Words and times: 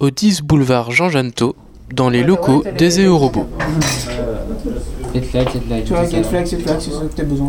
au 0.00 0.10
10 0.10 0.42
boulevard 0.42 0.90
Jean 0.90 1.10
Janto, 1.10 1.56
dans 1.94 2.10
les 2.10 2.22
locaux 2.22 2.62
des 2.76 2.90
flag. 5.22 5.48
Tu 5.84 5.92
vois, 5.92 6.06
c'est 6.06 6.22
que 6.22 7.14
t'as 7.16 7.24
besoin. 7.24 7.48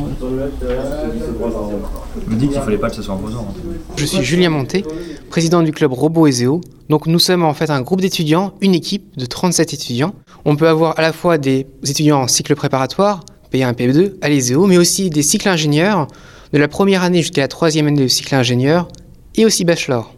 Je 2.25 2.33
me 2.33 2.39
dis 2.39 2.47
qu'il 2.47 2.61
fallait 2.61 2.77
pas 2.77 2.89
que 2.89 2.95
ce 2.95 3.01
soit 3.01 3.13
imposant. 3.15 3.53
Je 3.95 4.05
suis 4.05 4.23
Julien 4.23 4.49
Monté, 4.49 4.83
président 5.29 5.61
du 5.61 5.71
club 5.71 5.93
Robo 5.93 6.25
Ezeo. 6.27 6.61
Donc 6.89 7.05
nous 7.05 7.19
sommes 7.19 7.43
en 7.43 7.53
fait 7.53 7.69
un 7.69 7.81
groupe 7.81 8.01
d'étudiants, 8.01 8.53
une 8.61 8.73
équipe 8.73 9.17
de 9.17 9.25
37 9.25 9.73
étudiants. 9.73 10.15
On 10.45 10.55
peut 10.55 10.67
avoir 10.67 10.97
à 10.97 11.01
la 11.01 11.13
fois 11.13 11.37
des 11.37 11.67
étudiants 11.83 12.21
en 12.21 12.27
cycle 12.27 12.55
préparatoire, 12.55 13.23
P1 13.53 13.73
P2, 13.73 14.13
à 14.21 14.29
l'Ezeo, 14.29 14.65
mais 14.65 14.77
aussi 14.77 15.09
des 15.09 15.21
cycles 15.21 15.49
ingénieurs, 15.49 16.07
de 16.53 16.57
la 16.57 16.67
première 16.67 17.03
année 17.03 17.21
jusqu'à 17.21 17.41
la 17.41 17.47
troisième 17.47 17.87
année 17.87 18.01
de 18.03 18.07
cycle 18.07 18.33
ingénieur, 18.33 18.87
et 19.35 19.45
aussi 19.45 19.65
bachelor. 19.65 20.13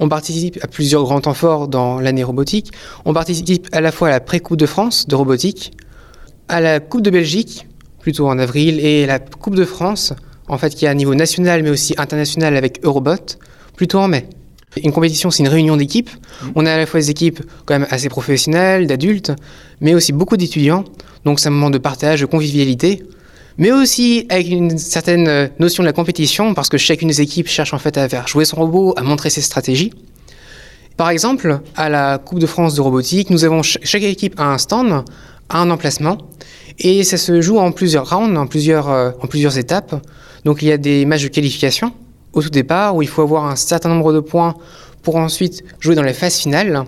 On 0.00 0.08
participe 0.08 0.58
à 0.62 0.66
plusieurs 0.66 1.02
grands 1.04 1.20
temps 1.20 1.34
forts 1.34 1.68
dans 1.68 2.00
l'année 2.00 2.24
robotique. 2.24 2.72
On 3.04 3.12
participe 3.12 3.68
à 3.72 3.80
la 3.80 3.92
fois 3.92 4.08
à 4.08 4.10
la 4.10 4.20
pré-coupe 4.20 4.58
de 4.58 4.66
France 4.66 5.06
de 5.06 5.14
robotique, 5.14 5.72
à 6.48 6.60
la 6.60 6.80
Coupe 6.80 7.02
de 7.02 7.10
Belgique, 7.10 7.66
plutôt 8.00 8.28
en 8.28 8.38
avril, 8.38 8.80
et 8.80 9.06
la 9.06 9.18
Coupe 9.18 9.54
de 9.54 9.64
France, 9.64 10.12
en 10.48 10.58
fait, 10.58 10.74
qui 10.74 10.84
est 10.84 10.88
à 10.88 10.94
niveau 10.94 11.14
national 11.14 11.62
mais 11.62 11.70
aussi 11.70 11.94
international 11.96 12.56
avec 12.56 12.84
Eurobot, 12.84 13.38
plutôt 13.76 13.98
en 13.98 14.08
mai. 14.08 14.28
Une 14.82 14.92
compétition, 14.92 15.30
c'est 15.30 15.42
une 15.42 15.48
réunion 15.48 15.76
d'équipes. 15.76 16.10
On 16.56 16.66
a 16.66 16.72
à 16.72 16.76
la 16.76 16.86
fois 16.86 16.98
des 16.98 17.10
équipes 17.10 17.40
quand 17.64 17.78
même 17.78 17.88
assez 17.90 18.08
professionnelles, 18.08 18.86
d'adultes, 18.86 19.32
mais 19.80 19.94
aussi 19.94 20.12
beaucoup 20.12 20.36
d'étudiants. 20.36 20.84
Donc 21.24 21.38
c'est 21.38 21.46
un 21.48 21.52
moment 21.52 21.70
de 21.70 21.78
partage, 21.78 22.20
de 22.20 22.26
convivialité, 22.26 23.04
mais 23.58 23.72
aussi 23.72 24.26
avec 24.28 24.48
une 24.48 24.76
certaine 24.78 25.28
euh, 25.28 25.48
notion 25.58 25.82
de 25.82 25.86
la 25.86 25.92
compétition, 25.92 26.54
parce 26.54 26.68
que 26.68 26.78
chacune 26.78 27.08
des 27.08 27.20
équipes 27.20 27.48
cherche 27.48 27.72
en 27.74 27.78
fait 27.78 27.96
à 27.98 28.08
faire 28.08 28.26
jouer 28.28 28.44
son 28.44 28.56
robot, 28.56 28.94
à 28.96 29.02
montrer 29.02 29.30
ses 29.30 29.40
stratégies. 29.42 29.92
Par 30.96 31.10
exemple, 31.10 31.60
à 31.76 31.88
la 31.88 32.18
Coupe 32.18 32.38
de 32.38 32.46
France 32.46 32.74
de 32.74 32.80
robotique, 32.80 33.30
nous 33.30 33.44
avons 33.44 33.62
ch- 33.62 33.78
chaque 33.82 34.02
équipe 34.04 34.38
a 34.38 34.44
un 34.44 34.58
stand, 34.58 35.04
a 35.48 35.58
un 35.58 35.70
emplacement, 35.70 36.18
et 36.78 37.04
ça 37.04 37.16
se 37.16 37.40
joue 37.40 37.58
en 37.58 37.72
plusieurs 37.72 38.08
rounds, 38.08 38.36
en 38.38 38.46
plusieurs, 38.46 38.88
euh, 38.90 39.10
en 39.20 39.26
plusieurs 39.26 39.58
étapes. 39.58 39.94
Donc 40.44 40.62
il 40.62 40.68
y 40.68 40.72
a 40.72 40.76
des 40.78 41.04
matchs 41.04 41.22
de 41.24 41.28
qualification 41.28 41.92
au 42.32 42.42
tout 42.42 42.50
départ 42.50 42.96
où 42.96 43.02
il 43.02 43.08
faut 43.08 43.22
avoir 43.22 43.46
un 43.46 43.56
certain 43.56 43.88
nombre 43.88 44.12
de 44.12 44.20
points 44.20 44.54
pour 45.02 45.16
ensuite 45.16 45.62
jouer 45.80 45.94
dans 45.94 46.02
les 46.02 46.12
phases 46.14 46.36
finales. 46.36 46.84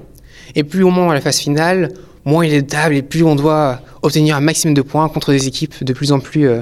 Et 0.55 0.65
plus 0.65 0.85
on 0.85 0.91
monte 0.91 1.11
à 1.11 1.15
la 1.15 1.21
phase 1.21 1.39
finale, 1.39 1.93
moins 2.25 2.45
il 2.45 2.55
est 2.55 2.63
de 2.63 2.67
tables 2.67 2.95
et 2.95 3.03
plus 3.03 3.23
on 3.23 3.35
doit 3.35 3.81
obtenir 4.03 4.37
un 4.37 4.41
maximum 4.41 4.75
de 4.75 4.83
points 4.83 5.09
contre 5.09 5.33
des 5.33 5.47
équipes 5.47 5.83
de 5.83 5.93
plus 5.93 6.13
en 6.13 6.21
plus 6.21 6.49
euh, 6.49 6.61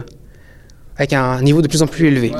avec 0.96 1.12
un 1.12 1.42
niveau 1.42 1.60
de 1.62 1.68
plus 1.68 1.82
en 1.82 1.86
plus 1.86 2.06
élevé. 2.06 2.32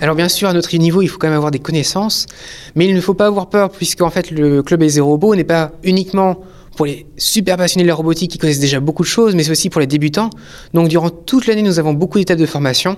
Alors 0.00 0.16
bien 0.16 0.28
sûr, 0.28 0.48
à 0.48 0.52
notre 0.52 0.76
niveau, 0.76 1.00
il 1.00 1.08
faut 1.08 1.16
quand 1.18 1.28
même 1.28 1.36
avoir 1.36 1.52
des 1.52 1.60
connaissances, 1.60 2.26
mais 2.74 2.86
il 2.86 2.94
ne 2.94 3.00
faut 3.00 3.14
pas 3.14 3.26
avoir 3.26 3.48
peur, 3.48 3.70
puisque 3.70 4.02
en 4.02 4.10
fait, 4.10 4.32
le 4.32 4.62
club 4.62 4.82
des 4.82 5.00
robots 5.00 5.36
n'est 5.36 5.44
pas 5.44 5.70
uniquement 5.84 6.40
pour 6.76 6.86
les 6.86 7.06
super 7.16 7.56
passionnés 7.56 7.84
de 7.84 7.88
la 7.88 7.94
robotique 7.94 8.30
qui 8.30 8.38
connaissent 8.38 8.60
déjà 8.60 8.80
beaucoup 8.80 9.02
de 9.02 9.08
choses, 9.08 9.34
mais 9.34 9.42
c'est 9.42 9.50
aussi 9.50 9.70
pour 9.70 9.80
les 9.80 9.86
débutants. 9.86 10.30
Donc 10.74 10.88
durant 10.88 11.10
toute 11.10 11.46
l'année, 11.46 11.62
nous 11.62 11.78
avons 11.78 11.92
beaucoup 11.92 12.18
d'étapes 12.18 12.38
de 12.38 12.46
formation. 12.46 12.96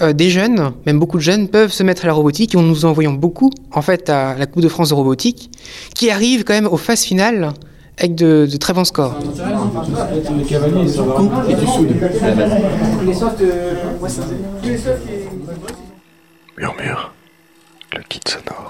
Euh, 0.00 0.12
des 0.12 0.30
jeunes, 0.30 0.72
même 0.86 0.98
beaucoup 0.98 1.18
de 1.18 1.22
jeunes, 1.22 1.48
peuvent 1.48 1.72
se 1.72 1.82
mettre 1.82 2.04
à 2.04 2.06
la 2.08 2.14
robotique 2.14 2.54
et 2.54 2.58
nous 2.58 2.84
en 2.84 2.92
voyons 2.92 3.12
beaucoup, 3.12 3.50
en 3.72 3.82
fait, 3.82 4.08
à 4.08 4.34
la 4.36 4.46
Coupe 4.46 4.62
de 4.62 4.68
France 4.68 4.88
de 4.88 4.94
robotique, 4.94 5.50
qui 5.94 6.10
arrivent 6.10 6.44
quand 6.44 6.54
même 6.54 6.66
aux 6.66 6.76
phases 6.76 7.02
finales 7.02 7.52
avec 7.98 8.14
de, 8.16 8.48
très 8.58 8.72
bons 8.72 8.84
scores. 8.84 9.16
Murmure, 16.56 17.12
le 17.92 18.02
kit 18.08 18.20
sonore. 18.26 18.63